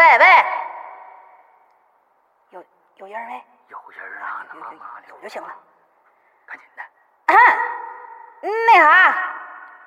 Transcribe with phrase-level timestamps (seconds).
[0.00, 0.24] 喂喂，
[2.48, 2.64] 有
[2.96, 3.44] 有人没？
[3.68, 4.78] 有人啊，那有有
[5.10, 5.48] 有就行了。
[6.46, 6.82] 赶紧的，
[8.40, 9.14] 那啥，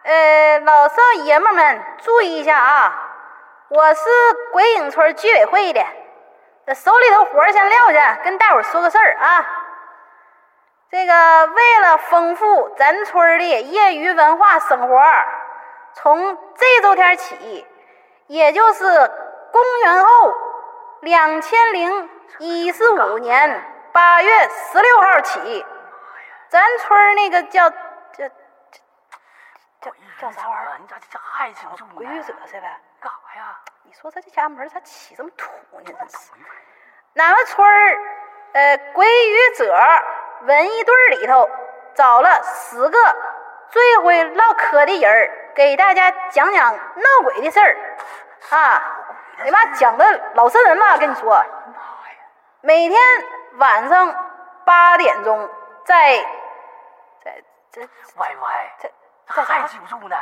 [0.04, 2.94] 呃，老少爷们们注意一下啊！
[3.70, 4.04] 我是
[4.52, 5.84] 鬼影村居委会的，
[6.68, 9.44] 这手里头活儿先撂下，跟大伙儿说个事儿啊。
[10.92, 15.02] 这个为了丰富咱村的业余文化生活，
[15.96, 17.66] 从这周天起，
[18.28, 19.12] 也就是
[19.54, 20.34] 公元后
[21.02, 25.64] 两千零一十五年八月十六号起，
[26.50, 28.28] 咱村儿那个叫叫
[29.80, 30.78] 叫叫啥玩意儿？
[30.82, 31.92] 你咋这还记不住呢？
[31.94, 32.80] 鬼语者是呗？
[33.00, 33.56] 干啥呀？
[33.84, 35.84] 你说他这家门儿咋起这么土呢？
[35.86, 36.32] 真是。
[37.14, 37.98] 俺们村儿，
[38.54, 39.72] 呃，鬼语者
[40.42, 41.48] 文艺队里头
[41.94, 42.98] 找了十个
[43.70, 47.78] 最会唠嗑的人儿，给大家讲讲闹鬼的事儿
[48.50, 48.82] 啊！
[49.40, 51.44] 哎呀妈，讲的老瘆人了，跟你说。
[52.62, 53.00] 每天
[53.58, 54.16] 晚上
[54.66, 55.50] 八点钟，
[55.84, 56.18] 在
[57.24, 57.82] 在这
[58.16, 58.90] 歪歪，这
[59.28, 60.16] 这在啥还记不住呢？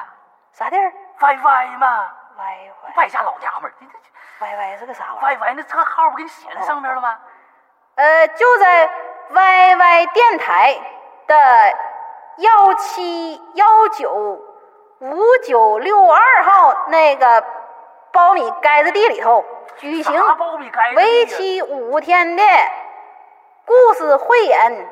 [0.54, 3.73] 啥地儿歪歪嘛，？Y Y 败家老娘们儿
[4.39, 5.39] ，Y Y 是个啥玩意儿？
[5.39, 7.20] 歪歪那车号不给你写在上面了吗？
[7.95, 8.89] 呃，就在
[9.30, 10.76] YY 电台
[11.28, 11.36] 的
[12.38, 14.12] 幺七幺九
[15.00, 17.44] 五九六二号那个
[18.14, 19.44] 苞米盖子地里头
[19.78, 20.22] 举行
[20.95, 22.44] 为期五天的
[23.66, 24.88] 故事汇演。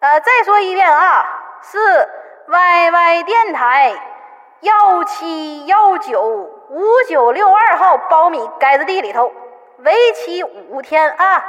[0.00, 1.26] 呃，再说一遍啊，
[1.62, 1.78] 是
[2.48, 3.92] YY 电台
[4.60, 9.32] 幺七幺九五九六二号苞米盖子地里头，
[9.78, 11.44] 为期五天啊。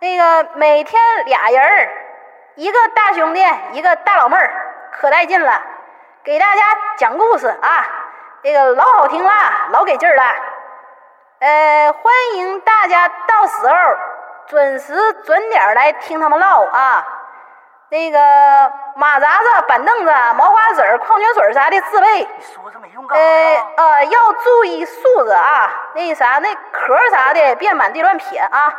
[0.00, 1.88] 那个每天俩人儿，
[2.56, 4.50] 一个大兄弟，一个大老妹儿，
[4.92, 5.62] 可带劲了，
[6.22, 6.62] 给大家
[6.98, 7.86] 讲故事啊，
[8.44, 9.30] 这个老好听了，
[9.70, 10.22] 老给劲儿了。
[11.40, 13.74] 呃，欢迎大家到时候
[14.48, 17.02] 准时准点来听他们唠啊。
[17.88, 18.18] 那个
[18.96, 22.20] 马扎子、板凳子、毛瓜子儿、矿泉水啥的自备。
[22.22, 23.66] 你说这没用干啥呃？
[23.76, 28.74] 呃，要注意素质啊，那啥，那壳啥的别满地乱撇啊。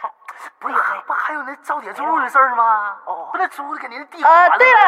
[0.00, 0.08] 还
[0.60, 0.74] 不是
[1.08, 2.98] 不还有那招铁柱的事儿吗？
[3.04, 4.78] 哦不那猪给您地呃，管对了，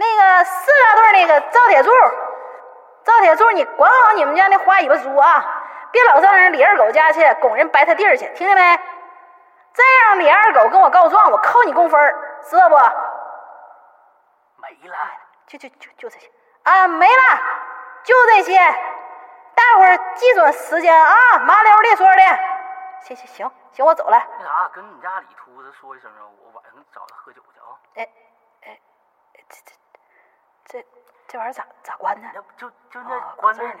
[0.00, 1.90] 那个四大队那个赵铁柱，
[3.04, 5.44] 赵铁柱，你管好你们家那花尾巴猪啊，
[5.90, 8.62] 别老上人李二狗家去拱人白他地儿去，听见没？
[9.72, 12.76] 再让李二狗跟我告状，我扣你工分儿知道不？
[14.62, 14.96] 没了。
[15.48, 16.30] 就就就就这些
[16.62, 17.40] 啊，没了，
[18.04, 18.58] 就这些。
[18.58, 22.22] 大伙儿记准时间啊，麻溜的说的。
[23.00, 24.22] 行行行行，我走了。
[24.38, 27.74] 那啥，跟你家李秃子说一声啊，我晚上找他喝酒去啊。
[27.96, 28.08] 哎
[28.66, 28.78] 哎，
[29.48, 29.72] 这这
[30.68, 30.84] 这
[31.26, 32.28] 这玩意儿咋咋关的？
[32.34, 33.80] 要不就就哦那关那呢。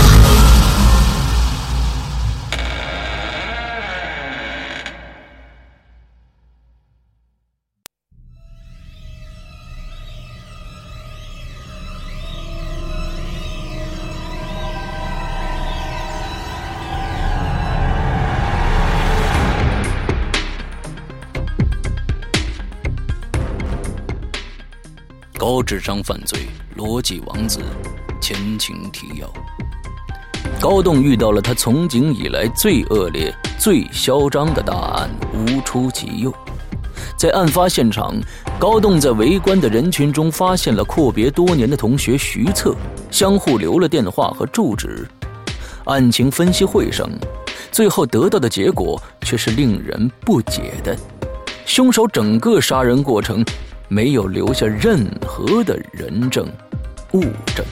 [25.71, 26.37] 智商犯罪
[26.75, 27.61] 逻辑王子，
[28.19, 29.33] 前情提要：
[30.59, 36.33] 高栋遇到了他从警以来最恶劣、最嚣张的大案，无出其右。
[37.17, 38.13] 在案发现场，
[38.59, 42.75] 高栋在围观的人群中发现了阔别多年的同学徐策，
[43.09, 45.07] 相互留了电话和住址。
[45.85, 47.09] 案情分析会上，
[47.71, 50.93] 最后得到的结果却是令人不解的：
[51.65, 53.41] 凶手整个杀人过程。
[53.93, 56.47] 没有留下任何的人证、
[57.11, 57.65] 物证。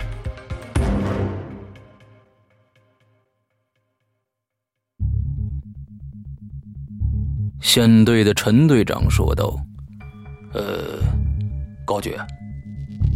[7.61, 9.55] 县队的陈队长说道
[10.51, 10.99] ：“呃，
[11.85, 12.13] 高局，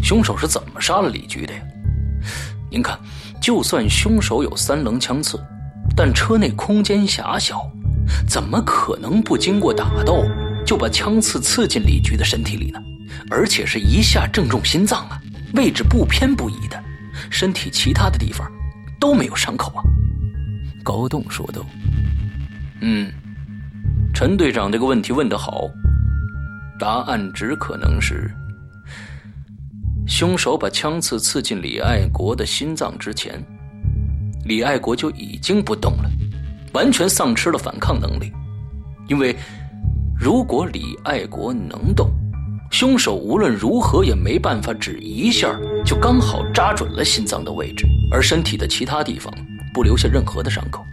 [0.01, 1.59] 凶手是怎么杀了李局的呀？
[2.71, 2.97] 您看，
[3.41, 5.37] 就算凶手有三棱枪刺，
[5.93, 7.69] 但车内空间狭小，
[8.25, 10.23] 怎么可能不经过打斗
[10.65, 12.81] 就把枪刺刺进李局的身体里呢？”
[13.29, 15.19] 而且是一下正中心脏啊，
[15.53, 16.83] 位置不偏不倚的，
[17.29, 18.49] 身体其他的地方
[18.99, 19.83] 都没有伤口啊。
[20.83, 21.65] 高栋说道
[22.81, 23.11] ：“嗯，
[24.13, 25.69] 陈队长这个问题问得好，
[26.79, 28.29] 答案只可能是，
[30.07, 33.41] 凶手把枪刺刺进李爱国的心脏之前，
[34.45, 36.09] 李爱国就已经不动了，
[36.73, 38.31] 完全丧失了反抗能力。
[39.07, 39.35] 因为
[40.17, 42.09] 如果李爱国能动。”
[42.73, 45.55] 凶手无论如何也没办法只一下
[45.85, 49.31] 就刚好扎准了心脏的位置，而身体的其他地方
[49.71, 50.83] 不留下任何的伤口。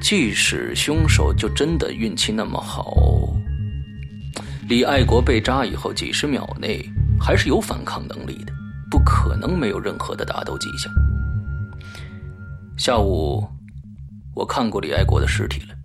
[0.00, 2.92] 即使凶手就真的运气那么好，
[4.68, 6.84] 李爱国被扎以后几十秒内
[7.20, 8.52] 还是有反抗能力的，
[8.90, 10.92] 不可能没有任何的打斗迹象。
[12.76, 13.46] 下午
[14.34, 15.75] 我看过李爱国的尸体了。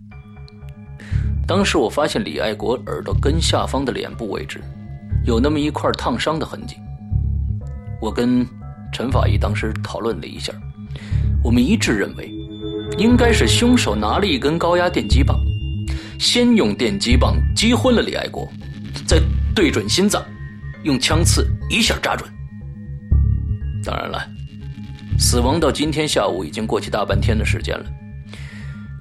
[1.48, 4.62] 当时我发现李爱国耳朵根下方的脸部位置，
[5.26, 6.78] 有那么一块烫伤的痕迹。
[8.00, 8.46] 我跟
[8.94, 10.54] 陈法医当时讨论了一下，
[11.44, 12.32] 我们一致认为，
[12.98, 15.38] 应该是凶手拿了一根高压电击棒，
[16.20, 18.50] 先用电击棒击昏了李爱国，
[19.06, 19.22] 再
[19.54, 20.24] 对准心脏，
[20.84, 22.30] 用枪刺一下扎准。
[23.84, 24.26] 当然了，
[25.20, 27.86] 死亡到今天下午已经过去大半天的时间了，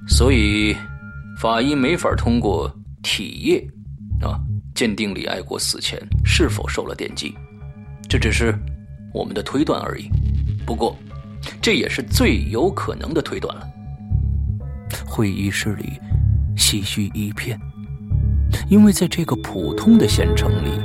[0.07, 0.75] 所以。
[1.41, 2.71] 法医没法通过
[3.01, 3.67] 体液
[4.21, 4.37] 啊
[4.75, 7.33] 鉴定李爱国死前是否受了电击，
[8.07, 8.55] 这只是
[9.11, 10.07] 我们的推断而已。
[10.67, 10.95] 不过，
[11.59, 13.67] 这也是最有可能的推断了。
[15.03, 15.93] 会议室里
[16.55, 17.59] 唏嘘一片，
[18.69, 20.79] 因为在这个普通的县城里，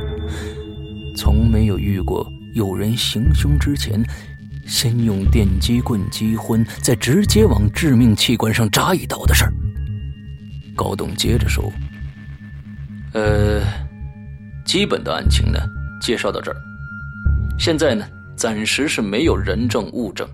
[1.18, 4.02] 从没有遇过有人行凶之前
[4.66, 9.52] 先用电击棍击昏，再直接往致命器官上扎一刀的事儿。
[10.76, 11.72] 高栋接着说
[13.14, 13.62] ：“呃，
[14.64, 15.58] 基本的案情呢，
[16.00, 16.56] 介绍到这儿。
[17.58, 18.06] 现在呢，
[18.36, 20.28] 暂时是没有人证物证，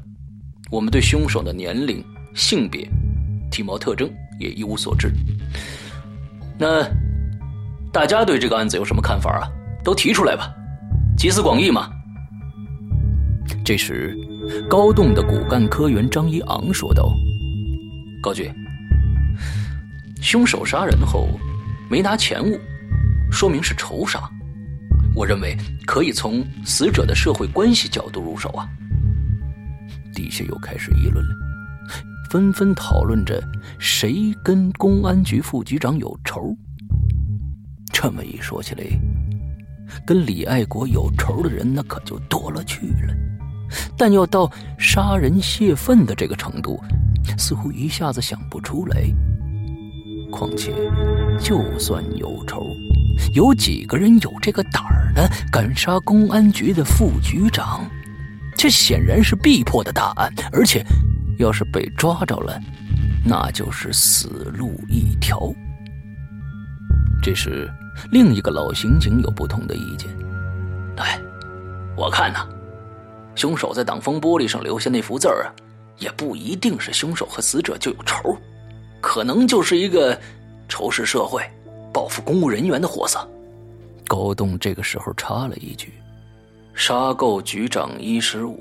[0.71, 2.87] 我们对凶手的年龄、性别、
[3.51, 5.13] 体貌特征也一无所知。
[6.59, 6.85] 那
[7.93, 9.49] 大家对这个案子有什么看法啊？
[9.85, 10.53] 都提出来吧，
[11.17, 11.89] 集思广益嘛。”
[13.65, 14.17] 这时，
[14.69, 17.15] 高栋的骨干科员张一昂说道
[18.21, 18.53] ：“高局。”
[20.23, 21.29] 凶手杀人后
[21.91, 22.59] 没拿钱物，
[23.31, 24.21] 说明是仇杀。
[25.17, 28.67] 我认为可以从死者的社会关系角度入手啊。
[30.15, 31.35] 底下又开始议论了，
[32.31, 33.43] 纷纷讨论着
[33.81, 36.57] 谁跟公安局副局长有仇。
[37.93, 38.85] 这么一说起来，
[40.07, 43.15] 跟李爱国有仇的人那可就多了去了。
[43.99, 46.81] 但要到杀人泄愤的这个程度，
[47.37, 49.03] 似乎一下子想不出来。
[50.33, 50.75] 况且，
[51.39, 52.75] 就算有仇，
[53.35, 55.23] 有几个人有这个胆儿呢？
[55.53, 57.89] 敢杀公安局的副局长？
[58.57, 60.85] 这显然是必破的大案，而且，
[61.39, 62.59] 要是被抓着了，
[63.25, 65.53] 那就是死路一条。
[67.23, 67.71] 这时，
[68.11, 70.09] 另一个老刑警有不同的意见。
[70.97, 71.21] 哎，
[71.97, 72.49] 我看呐，
[73.35, 75.53] 凶手在挡风玻璃上留下那幅字儿啊，
[75.99, 78.37] 也不一定是凶手和死者就有仇，
[79.03, 80.19] 可能就是一个
[80.69, 81.43] 仇视社会、
[81.93, 83.19] 报复公务人员的货色。
[84.07, 85.93] 高栋这个时候插了一句
[86.73, 88.59] ：“杀够局长一十五，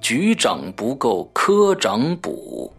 [0.00, 2.72] 局长不够科长补。”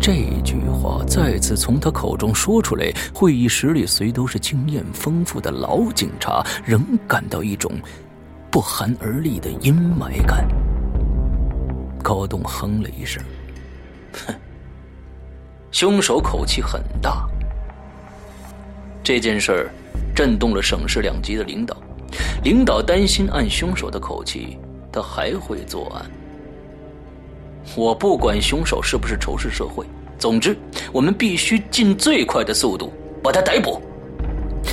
[0.00, 0.12] 这
[0.42, 7.72] 句话再次从他口中说出来，会议室里虽都是经验丰富的老警察，仍感到一种
[8.50, 10.46] 不寒而栗的阴霾感。
[12.02, 13.22] 高栋哼了一声
[14.26, 14.34] ：“哼，
[15.70, 17.26] 凶手口气很大。”
[19.02, 19.70] 这件事儿
[20.14, 21.76] 震动了省市两级的领导，
[22.44, 24.58] 领导担心按凶手的口气，
[24.92, 26.10] 他还会作案。
[27.76, 29.86] 我不管凶手是不是仇视社会，
[30.18, 30.56] 总之，
[30.92, 33.80] 我们必须尽最快的速度把他逮捕。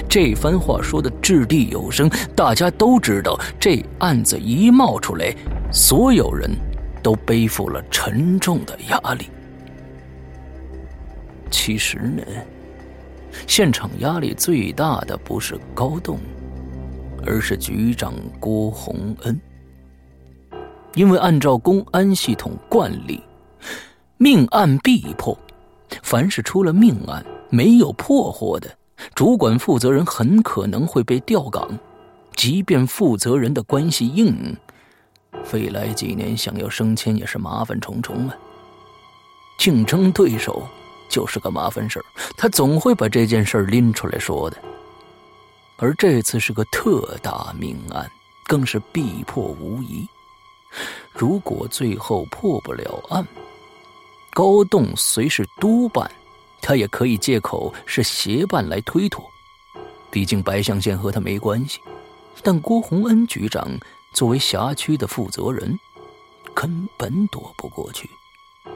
[0.10, 5.34] 这番话说的掷地有声，大家都知道，这案子一冒出来，
[5.72, 6.50] 所有人
[7.02, 9.30] 都背负了沉重的压力。
[11.50, 12.24] 其实呢，
[13.48, 16.20] 现场压力最大的不是高栋，
[17.26, 19.40] 而是局长郭洪恩。
[20.96, 23.22] 因为按照公安系统惯例，
[24.18, 25.38] 命案必破。
[26.04, 28.70] 凡是出了命案没有破获的，
[29.16, 31.68] 主管负责人很可能会被调岗。
[32.36, 34.56] 即便负责人的关系硬，
[35.54, 38.36] 未来几年想要升迁也是麻烦重重啊。
[39.58, 40.68] 竞争对手
[41.08, 44.58] 就是个麻烦事儿，他总会把这件事拎出来说的。
[45.78, 48.10] 而这次是个特大命案，
[48.46, 50.08] 更是必破无疑。
[51.14, 53.26] 如果最后破不了案，
[54.32, 56.10] 高栋虽是督办，
[56.62, 59.24] 他也可以借口是协办来推脱。
[60.10, 61.80] 毕竟白象县和他没关系。
[62.44, 63.68] 但郭洪恩局长
[64.14, 65.78] 作为辖区的负责人，
[66.54, 68.10] 根本躲不过去。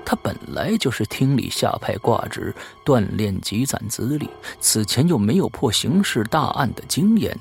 [0.06, 2.54] 他本来就是厅里下派挂职，
[2.86, 4.30] 锻炼积攒资历，
[4.60, 7.38] 此前又没有破刑事大案的经验，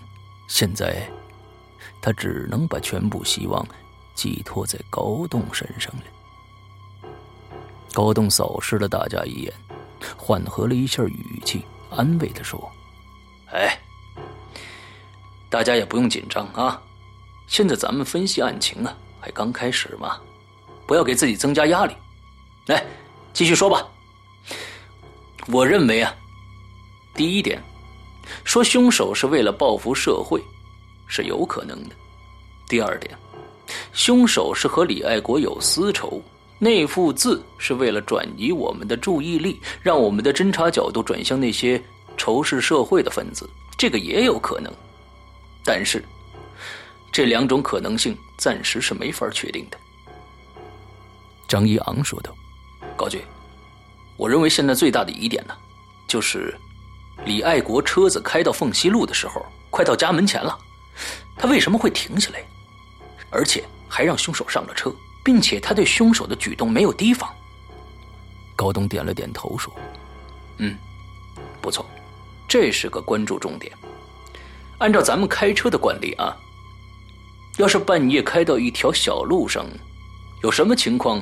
[0.47, 1.09] 现在
[2.01, 3.67] 他只能把全部希望。
[4.13, 7.09] 寄托在高栋身上了。
[7.95, 9.55] 高栋扫视了大家一眼，
[10.15, 12.71] 缓和了一下语气，安慰的说
[13.51, 13.79] ：“哎，
[15.49, 16.83] 大家也不用紧张啊，
[17.47, 20.19] 现在咱们分析案情啊，还刚开始嘛，
[20.87, 21.95] 不要给自己增加压力。
[22.71, 22.85] 来，
[23.33, 23.85] 继续说吧。
[25.49, 26.15] 我认为啊，
[27.15, 27.61] 第一点，
[28.45, 30.41] 说凶手是为了报复社会，
[31.09, 31.97] 是有可能的。
[32.69, 33.13] 第二点。”
[33.93, 36.23] 凶手是和李爱国有私仇，
[36.59, 41.81] 那幅字是为了转移我们的注意力，让我们的侦查角度转向那些
[42.17, 44.73] 仇视社会的分子，这个也有可能。
[45.65, 46.05] 但是，
[47.13, 49.79] 这两种可能性暂时是没法确定的。
[51.47, 52.35] 张一昂说道
[53.01, 53.25] ：“高局，
[54.17, 55.55] 我认为现在最大的疑点呢，
[56.07, 56.55] 就是
[57.25, 60.59] 李爱国车子开到凤溪路的时候，快到家门前了，
[61.37, 62.45] 他为什么会停下来？
[63.31, 67.29] 而且。”还让凶手上了车，并且他对凶手的举动没有提防。
[68.55, 69.75] 高东点了点头说
[70.59, 70.77] ：“嗯，
[71.61, 71.85] 不错，
[72.47, 73.73] 这是个关注重点。
[74.79, 76.37] 按照咱们开车的惯例啊，
[77.57, 79.67] 要是半夜开到一条小路上，
[80.45, 81.21] 有什么情况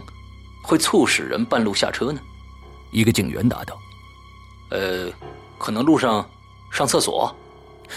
[0.63, 2.21] 会促使人半路下车呢？”
[2.93, 3.79] 一个警员答道
[4.71, 5.11] ：“呃，
[5.59, 6.29] 可能路上
[6.73, 7.35] 上厕所。”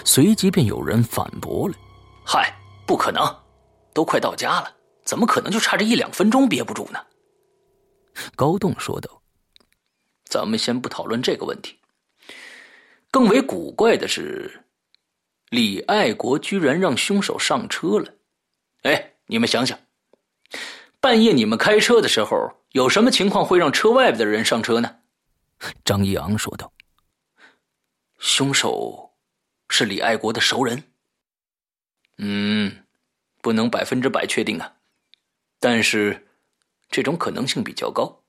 [0.06, 1.76] 随即便有人反驳了
[2.26, 2.54] ：“嗨，
[2.86, 3.24] 不可能。”
[3.94, 7.00] 都快到家了，怎么可能就差这一两分钟憋不住呢？
[8.38, 9.22] 高栋说道
[10.24, 11.78] ：“咱们先不讨论这个问题。
[13.12, 14.64] 更为古怪的是，
[15.50, 18.14] 李爱国居然让凶手上车了。
[18.84, 19.78] 哎，你们想想，
[21.02, 25.00] 半夜你们开车的时候，有什么情况会让车外边的人上车呢？”
[25.84, 26.72] 张一昂说道
[28.20, 29.12] ：“凶手
[29.68, 30.82] 是李爱国的熟人。”
[32.20, 32.78] 嗯。
[33.44, 34.72] 不能百分之百确定啊，
[35.60, 36.28] 但是
[36.92, 38.24] 这种可能性比较高。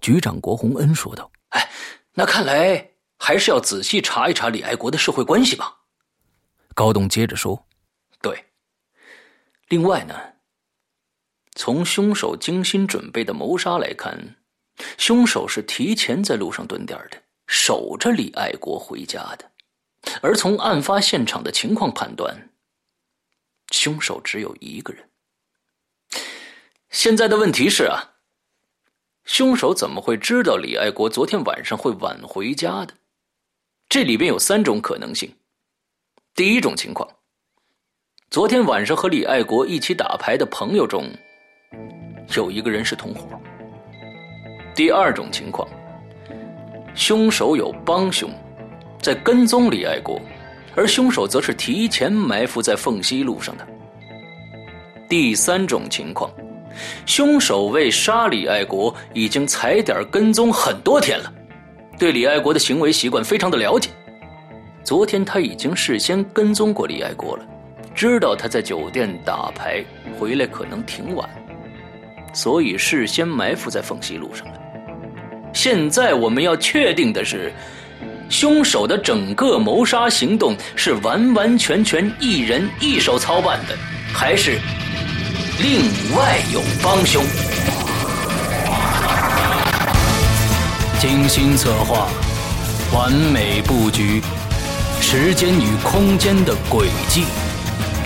[0.00, 1.70] 局长郭洪恩说道：“哎，
[2.14, 5.80] 那看来还是要仔细查一查李爱国的社会关系吧。”
[6.74, 7.62] 高栋接着说
[8.22, 8.42] ：“对，
[9.68, 10.18] 另外呢，
[11.58, 14.36] 从凶手精心准备的谋杀来看，
[14.96, 19.50] 凶手是提前在路上蹲点的，守着李爱国回家的。
[20.22, 22.50] 而从案发现场的情况判断。”
[23.74, 25.10] 凶手只有一个人。
[26.90, 28.14] 现在的问题是啊，
[29.24, 32.94] 凶手怎么会知道李爱国昨天晚上会晚回家的？
[33.88, 35.34] 这里边有三种可能性。
[36.36, 37.16] 第一种情况，
[38.30, 41.10] 昨天晚上和李爱国一起打牌的朋友中，
[42.36, 43.26] 有一个人是同伙。
[44.74, 45.68] 第二种情况，
[46.94, 48.30] 凶手有帮凶，
[49.00, 50.20] 在跟踪李爱国，
[50.76, 53.66] 而凶手则是提前埋伏在凤溪路上的。
[55.08, 56.30] 第三种情况，
[57.06, 61.32] 凶手为杀李爱国已经踩点跟踪很多天了，
[61.98, 63.90] 对李爱国的行为习惯非常的了解。
[64.84, 67.44] 昨天他已经事先跟踪过李爱国了，
[67.94, 69.84] 知道他在酒店打牌
[70.18, 71.28] 回来可能挺晚，
[72.38, 74.54] 所以事先埋伏在凤溪路上了。
[75.52, 77.52] 现在我们要确定的是，
[78.30, 83.76] 凶手的整个谋杀行动是完完全全一人一手操办的，
[84.14, 84.52] 还是
[85.60, 85.80] 另
[86.16, 87.24] 外有帮凶？
[91.00, 92.06] 精心策划，
[92.96, 94.22] 完美布局。
[95.00, 97.24] 时间与空间的轨迹，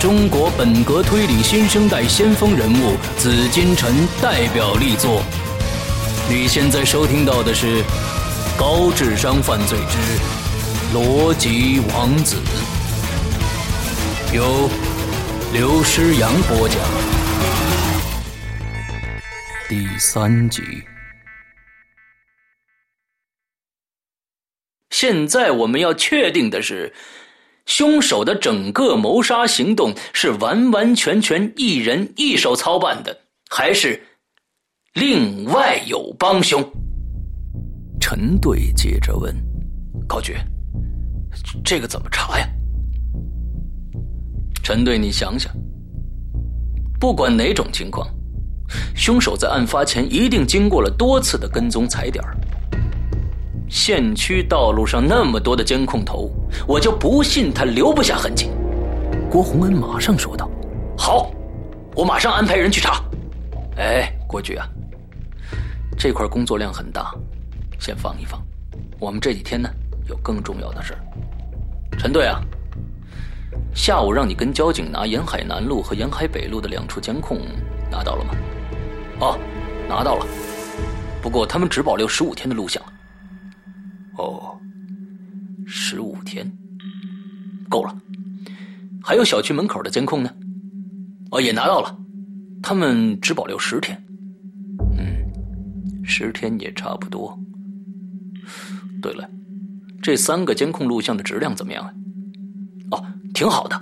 [0.03, 3.89] 中国本格推理新生代先锋人物紫金陈
[4.21, 5.23] 代表力作。
[6.29, 7.81] 你现在收听到的是
[8.59, 9.97] 《高智商犯罪之
[10.93, 12.35] 逻辑王子》，
[14.35, 14.69] 由
[15.53, 16.77] 刘诗阳播讲，
[19.69, 20.61] 第三集。
[24.89, 26.93] 现在我们要确定的是，
[27.65, 33.17] 凶手的整个谋杀行动是完完全全一人一手操办的，
[33.49, 34.01] 还是
[34.93, 36.63] 另外有帮凶？
[37.99, 39.33] 陈队接着问
[40.07, 40.35] ：“高局，
[41.63, 42.47] 这个怎么查呀？”
[44.61, 45.51] 陈队，你想想，
[46.99, 48.07] 不管哪种情况，
[48.95, 52.23] 凶手在案发前一定经过了多次的跟踪踩点
[53.73, 56.29] 县区道路上那么多的监控头，
[56.67, 58.51] 我就不信他留不下痕迹。
[59.31, 60.47] 郭洪恩马上说道
[60.95, 61.31] ：“好，
[61.95, 63.03] 我马上安排人去查。”
[63.77, 64.69] 哎，郭局啊，
[65.97, 67.15] 这块工作量很大，
[67.79, 68.39] 先放一放。
[68.99, 69.67] 我们这几天呢，
[70.07, 70.95] 有更重要的事
[71.97, 72.39] 陈队啊，
[73.73, 77.39] 下午让你跟交警拿沿海南路和沿海北路的两处监控，
[77.89, 78.35] 拿到了吗？
[79.19, 79.39] 哦，
[79.89, 80.27] 拿到了。
[81.23, 82.79] 不过他们只保留十五天的录像。
[84.17, 84.57] 哦，
[85.65, 86.51] 十五天
[87.69, 87.95] 够了。
[89.03, 90.29] 还有小区门口的监控呢？
[91.31, 91.97] 哦，也拿到了。
[92.61, 94.01] 他们只保留十天。
[94.97, 97.37] 嗯，十天也差不多。
[99.01, 99.29] 对了，
[100.01, 101.93] 这三个监控录像的质量怎么样啊？
[102.91, 103.81] 哦，挺好的，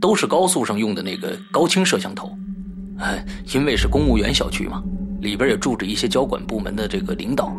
[0.00, 2.36] 都是高速上用的那个高清摄像头。
[2.98, 4.80] 哎，因为是公务员小区嘛，
[5.20, 7.52] 里边也住着一些交管部门的这个领导，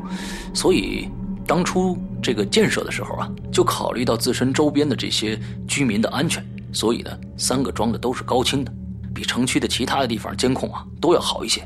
[0.53, 1.09] 所以。
[1.45, 8.71] 当初这个建设的时候啊，就考虑到自身周边的这些居民的安全，所以呢，三个装的都是高清的，
[9.13, 11.61] 比城区的其他的地方监控啊都要好一些。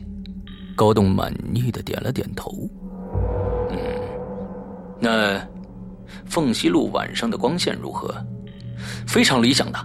[0.75, 2.51] 高栋满意的点了点头。
[3.69, 3.77] 嗯，
[4.99, 5.41] 那
[6.25, 8.13] 凤溪路晚上的光线如何？
[9.07, 9.79] 非常理想的，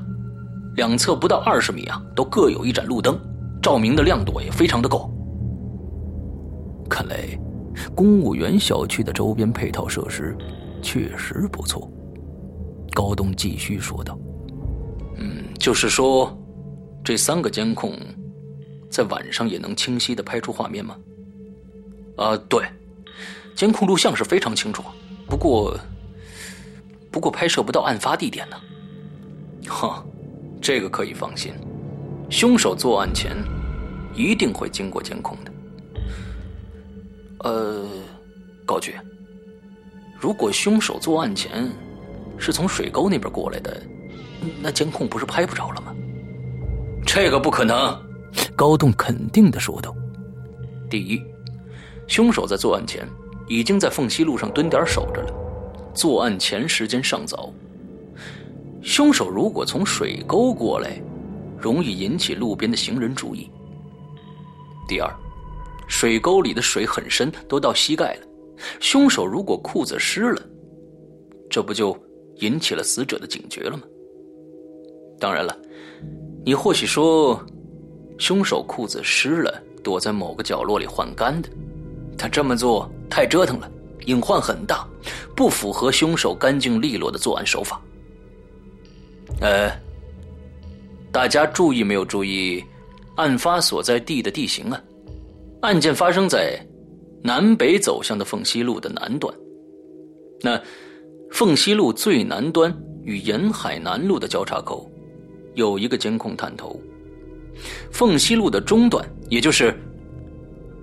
[0.76, 3.18] 两侧不到二十米啊，都各有一盏路灯，
[3.62, 5.11] 照明的亮度也非常的够。
[6.88, 7.32] 看来。
[7.94, 10.37] 公务员小区的周边配套设施
[10.83, 11.90] 确实不错，
[12.94, 14.18] 高东继续说道
[15.16, 16.37] ：“嗯，就是说，
[17.05, 17.94] 这三个监控
[18.90, 20.96] 在晚上也能清晰的拍出画面吗？
[22.16, 22.64] 啊，对，
[23.55, 24.83] 监控录像是非常清楚，
[25.26, 25.78] 不过，
[27.11, 28.57] 不过拍摄不到案发地点呢。
[29.68, 30.05] 哈，
[30.61, 31.52] 这个可以放心，
[32.31, 33.37] 凶手作案前
[34.14, 35.52] 一定会经过监控的。”
[37.42, 37.85] 呃，
[38.64, 38.94] 高局，
[40.20, 41.68] 如果凶手作案前
[42.38, 43.83] 是从水沟那边过来的，
[44.61, 45.92] 那监控不是拍不着了吗？
[47.05, 48.00] 这个不可能，
[48.55, 49.92] 高栋肯定的说道。
[50.88, 51.20] 第一，
[52.07, 53.09] 凶手在作案前
[53.48, 55.35] 已经在凤溪路上蹲点守着了，
[55.92, 57.52] 作案前时间尚早。
[58.83, 61.02] 凶手如果从水沟过来，
[61.59, 63.50] 容易引起路边的行人注意。
[64.87, 65.12] 第二。
[65.88, 68.27] 水沟里的水很深，都到膝盖了。
[68.81, 70.42] 凶手如果裤子湿了，
[71.51, 71.97] 这不就
[72.37, 73.83] 引起了死者的警觉了吗？
[75.18, 75.57] 当然了，
[76.45, 77.45] 你或许说，
[78.18, 81.49] 凶手裤子湿了，躲在某个角落里换干的。
[82.16, 83.71] 他这么做太折腾了，
[84.07, 84.87] 隐患很大，
[85.37, 87.81] 不符合凶手干净利落的作案手法。
[89.40, 89.71] 呃，
[91.11, 92.62] 大家注意没有注意
[93.16, 94.81] 案发所在地的地形啊？
[95.62, 96.59] 案件发生在
[97.22, 99.33] 南北走向的凤溪路的南端。
[100.40, 100.61] 那
[101.31, 104.90] 凤西路最南端与沿海南路的交叉口
[105.55, 106.79] 有一个监控探头。
[107.92, 109.72] 凤西路的中段，也就是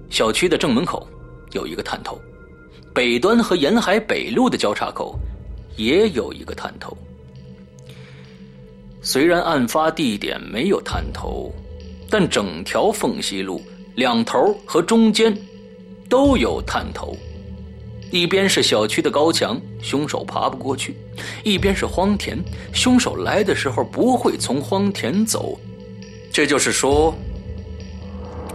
[0.09, 1.05] 小区的正门口，
[1.51, 2.15] 有一个探头；
[2.93, 5.19] 北端和沿海北路的交叉口
[5.75, 6.97] 也有一个探头。
[9.01, 11.53] 虽然案发地点没有探头，
[12.09, 13.61] 但整条凤西路
[13.99, 15.38] 两头和中间
[16.07, 17.15] 都有探头。
[18.09, 20.93] 一边是小区的高墙，凶手爬不过去；
[21.43, 22.39] 一边是荒田，
[22.73, 25.59] 凶手来的时候不会从荒田走。
[26.31, 27.13] 这就是说，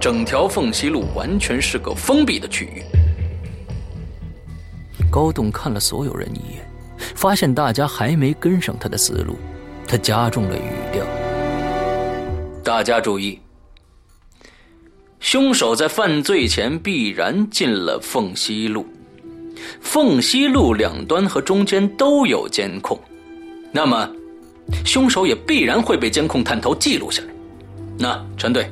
[0.00, 2.83] 整条凤西路完全是个封闭的区域。
[5.11, 6.66] 高栋看了所有人一眼，
[7.14, 9.37] 发现大家还没跟上他的思路，
[9.87, 11.04] 他加重了语调
[12.64, 13.38] ：“大家注意，
[15.24, 18.87] 凶手在犯罪前必然进了凤西路。
[19.80, 23.00] 凤西路两端和中间都有监控，
[23.72, 24.06] 那么，
[24.84, 27.28] 凶手也必然会被监控探头记录下来。”
[27.98, 28.70] 那陈队，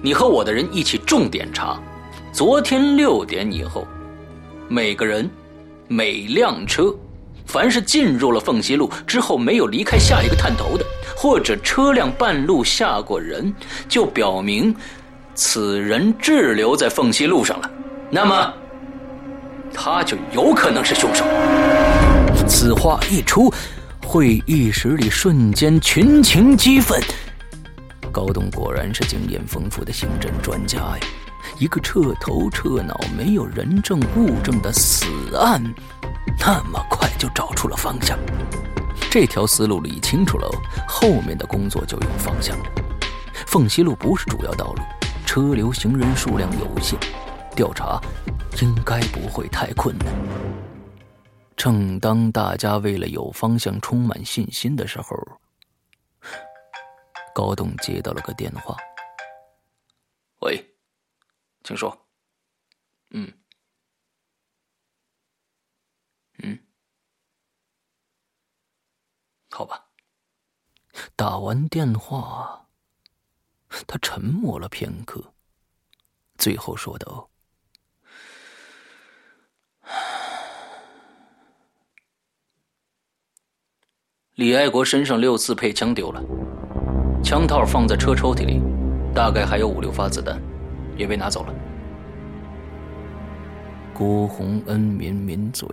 [0.00, 1.82] 你和我的人一起重点查。
[2.32, 3.84] 昨天六点以后，
[4.68, 5.28] 每个人、
[5.88, 6.94] 每辆车，
[7.44, 13.52] 凡是进入了凤西路之后没有离开下一个探头的，或者车辆半路下过人，
[13.88, 14.72] 就表明
[15.34, 17.70] 此人滞留在凤西路上了。
[18.10, 18.52] 那么，
[19.72, 21.24] 他就有可能是凶手。
[22.46, 23.52] 此话一出，
[24.04, 27.00] 会议室里瞬间群情激愤。
[28.10, 30.98] 高栋果然是经验丰富的刑侦专家呀！
[31.58, 35.62] 一个彻头彻脑没有人证物证的死案，
[36.38, 38.18] 那么快就找出了方向。
[39.10, 40.48] 这条思路理清楚了，
[40.86, 42.64] 后面的工作就有方向了。
[43.46, 44.82] 凤西路不是主要道路，
[45.26, 46.98] 车流行人数量有限，
[47.56, 48.00] 调查
[48.60, 50.06] 应该不会太困难。
[51.56, 55.16] 正当大家为了有方向充满信心的时候，
[57.34, 58.76] 高栋接到了个电话。
[60.40, 60.62] 喂，
[61.62, 61.96] 请说。
[63.10, 63.32] 嗯，
[66.42, 66.58] 嗯，
[69.50, 69.86] 好吧。
[71.14, 72.66] 打完电话，
[73.86, 75.22] 他沉默了片刻，
[76.38, 77.28] 最后说道
[84.34, 86.22] ：“李爱国身上六四配枪丢了。”
[87.22, 88.60] 枪套放在车抽屉里，
[89.14, 90.42] 大概还有五六发子弹，
[90.96, 91.54] 也被拿走了。
[93.94, 95.68] 郭洪恩抿抿嘴，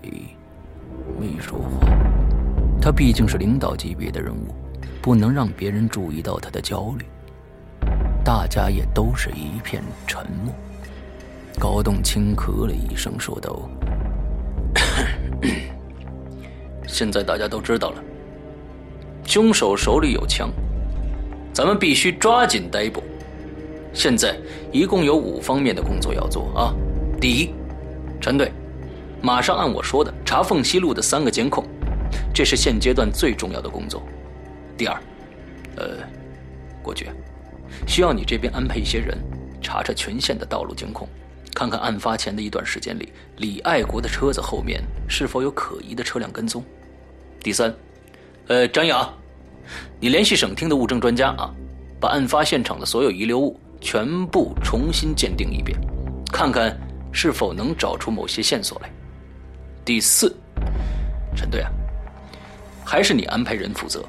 [1.20, 1.80] 没说话。
[2.80, 4.54] 他毕竟是领导级别的人物，
[5.02, 7.06] 不能让别人注意到他的焦虑。
[8.30, 10.54] 大家也都是一片沉默。
[11.60, 13.68] 高栋轻咳了一声，说道
[16.86, 18.04] ：“现在大家都知道了，
[19.26, 20.52] 凶手手里有枪。”
[21.52, 23.02] 咱们必须抓紧逮捕。
[23.94, 24.38] 现在
[24.72, 26.72] 一共有五方面的工作要做啊。
[27.20, 27.50] 第一，
[28.22, 28.52] 陈队，
[29.24, 31.66] 马上按我说的查凤西路的三个监控，
[32.32, 34.04] 这是现阶段最重要的工作。
[34.78, 35.02] 第二，
[35.78, 35.98] 呃，
[36.84, 37.12] 国爵，
[37.90, 39.18] 需要你这边安排一些人
[39.64, 41.10] 查查全县的道路监控，
[41.56, 46.64] 看看案发前的一段时间里李爱国的车子后面是否有可疑的车辆跟踪。
[47.42, 47.74] 第三，
[48.48, 49.12] 呃，张扬。
[50.00, 51.52] 你联系省厅的物证专家啊，
[52.00, 55.76] 把案发现场的所有遗留物全部重新鉴定一遍，
[56.32, 56.80] 看看
[57.12, 58.90] 是否能找出某些线索来。
[59.84, 60.36] 第四，
[61.36, 61.72] 陈队啊，
[62.86, 64.04] 还是你安排人负责，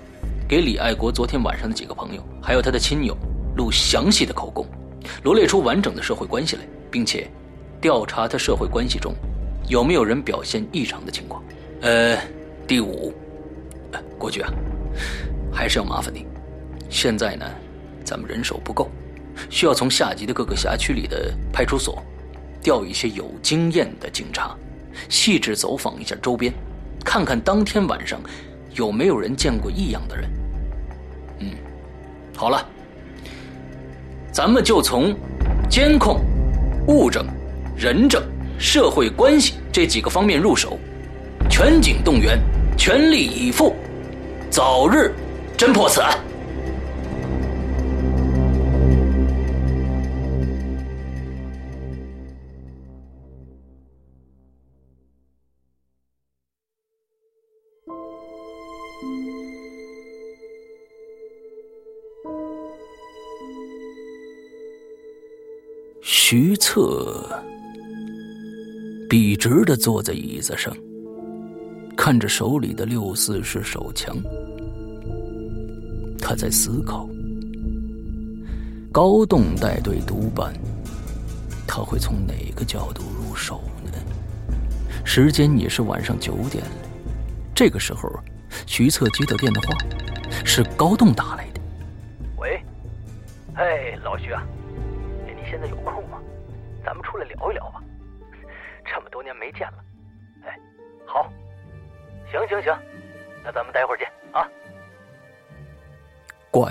[0.46, 3.16] 给李爱国昨天晚上的几个朋友，还有他的亲友
[3.56, 4.66] 录详细的口供，
[5.22, 7.30] 罗列出完整的社会关系来，并且
[7.80, 9.14] 调查他社会关系中
[9.68, 11.42] 有没有人表现异常的情况。
[11.82, 12.18] 呃，
[12.66, 13.12] 第五，
[14.18, 14.52] 国局啊。
[15.52, 16.26] 还是要麻烦你。
[16.88, 17.44] 现在呢，
[18.04, 18.88] 咱们人手不够，
[19.48, 22.02] 需要从下级的各个辖区里的派出所
[22.62, 24.56] 调一些有经验的警察，
[25.08, 26.52] 细致走访一下周边，
[27.04, 28.20] 看看当天晚上
[28.74, 30.30] 有没有人见过异样的人。
[31.40, 31.50] 嗯，
[32.36, 32.64] 好了，
[34.32, 35.14] 咱们就从
[35.68, 36.20] 监控、
[36.86, 37.26] 物证、
[37.76, 38.22] 人证、
[38.58, 40.78] 社会关系这几个方面入手，
[41.48, 42.38] 全警动员，
[42.76, 43.74] 全力以赴，
[44.50, 45.12] 早日。
[45.58, 46.16] 侦破此案。
[66.32, 67.28] 徐策
[69.08, 70.72] 笔直的坐在椅子上，
[71.96, 74.16] 看着手里的六四式手枪，
[76.20, 77.10] 他在思考：
[78.92, 80.54] 高栋带队督办，
[81.66, 83.98] 他会从哪个角度入手呢？
[85.04, 86.70] 时间也是晚上九点了。
[87.56, 88.08] 这个时候，
[88.66, 89.76] 徐策接到电话，
[90.44, 91.49] 是高栋打来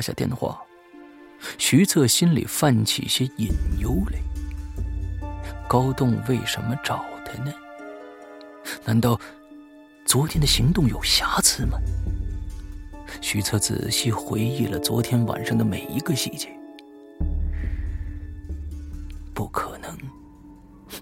[0.01, 0.61] 下电话，
[1.57, 4.19] 徐策心里泛起些隐忧来。
[5.67, 7.53] 高栋为什么找他呢？
[8.85, 9.19] 难道
[10.05, 11.77] 昨天的行动有瑕疵吗？
[13.21, 16.49] 徐策仔细回忆了昨天晚上的每一个细节，
[19.33, 19.97] 不可能。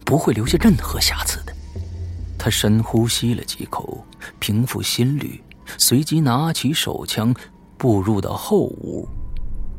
[0.04, 1.54] 不会留下任何瑕疵的。
[2.38, 4.06] 他深呼吸了几口，
[4.38, 5.42] 平复心率，
[5.78, 7.34] 随即拿起手枪，
[7.78, 9.08] 步入到后屋。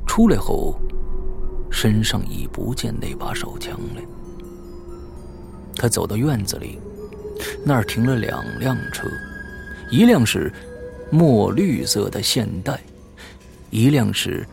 [0.06, 0.78] 出来后，
[1.70, 4.02] 身上已不见那把手枪了。
[5.76, 6.78] 他走到院子里，
[7.64, 9.08] 那儿停了两辆车，
[9.90, 10.52] 一辆是
[11.11, 12.80] 墨绿色的现代，
[13.70, 14.46] 一辆是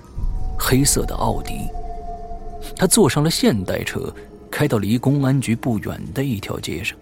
[0.59, 1.67] 黑色的奥迪。
[2.75, 4.13] 他坐上了现代车。
[4.51, 6.97] 开到离公安局不远的一条街上，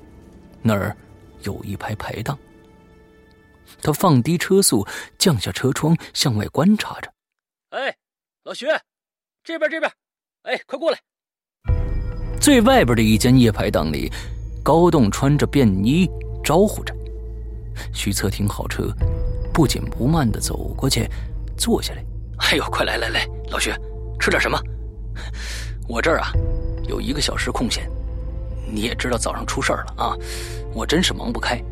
[0.63, 0.95] 那儿
[1.43, 2.35] 有一排排档。
[3.83, 4.87] 他放低车速，
[5.19, 7.11] 降下车窗，向外观察着。
[7.71, 7.95] 哎，
[8.45, 8.65] 老徐，
[9.43, 9.91] 这边这边，
[10.43, 10.97] 哎，快过来！
[12.39, 14.11] 最外边的一间夜排档里，
[14.63, 16.09] 高栋穿着便衣
[16.43, 16.95] 招呼着。
[17.93, 18.87] 徐策停好车，
[19.53, 21.09] 不紧不慢的走过去，
[21.57, 22.03] 坐下来。
[22.37, 23.71] 哎呦，快来来来，老徐，
[24.19, 24.57] 吃点什么？
[25.87, 26.31] 我这儿啊。
[26.87, 27.89] 有一个小时空闲，
[28.69, 30.15] 你也知道早上出事儿了啊，
[30.73, 31.63] 我真是忙不开。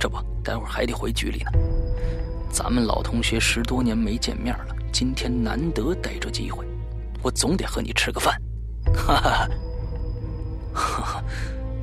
[0.00, 1.52] 这不，待会儿还得回局里呢。
[2.50, 6.66] 咱们老同学十多年没见面了，今天难得逮着机会，
[7.22, 8.34] 我总得和你吃个饭。
[8.94, 9.48] 哈哈，
[10.72, 11.24] 哈哈。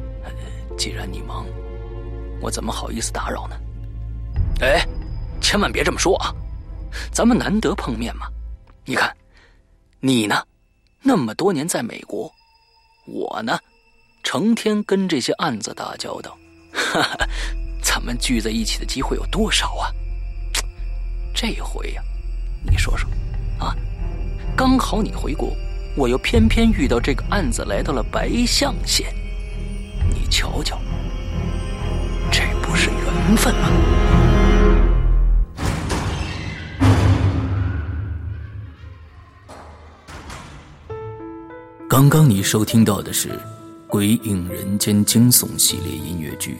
[0.76, 1.46] 既然你忙，
[2.42, 3.56] 我怎么好意思打扰呢？
[4.62, 4.84] 哎，
[5.40, 6.34] 千万别这么说啊！
[7.12, 8.28] 咱们难得碰面嘛。
[8.84, 9.16] 你看，
[10.00, 10.44] 你呢，
[11.02, 12.32] 那么多年在美国。
[13.06, 13.60] 我呢，
[14.24, 16.38] 成天跟这些案子打交道，
[16.74, 17.28] 哈哈，
[17.98, 19.90] 咱们聚在一起的机会有多少啊？
[21.34, 22.04] 这回呀，
[22.64, 23.10] 你说说，
[23.58, 23.76] 啊，
[24.56, 25.58] 刚好你回国，
[25.96, 29.12] 我又偏偏遇到这个案子来到了白象县，
[30.14, 30.80] 你瞧瞧，
[32.32, 33.68] 这不是缘分吗？
[41.90, 43.30] 刚刚你收听到的是
[43.88, 46.60] 《鬼影人间》惊悚系列音乐剧，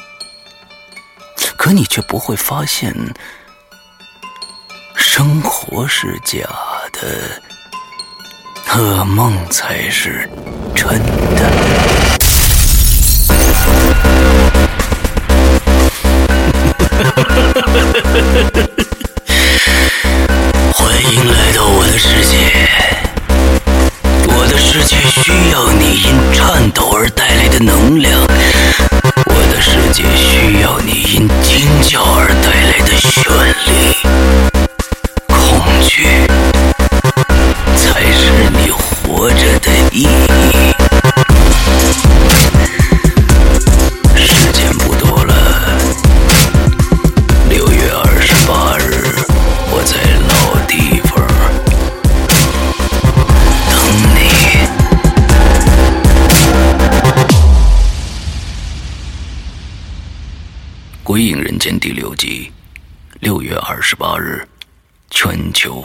[1.57, 2.93] 可你却不会发现，
[4.95, 6.39] 生活是假
[6.91, 7.41] 的，
[8.69, 10.29] 噩梦才是
[10.75, 10.99] 真
[11.35, 11.51] 的。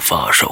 [0.07, 0.45] 发生。